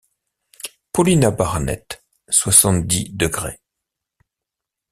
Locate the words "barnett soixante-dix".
1.29-3.09